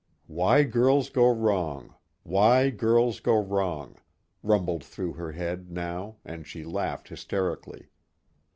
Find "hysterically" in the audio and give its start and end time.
7.09-7.91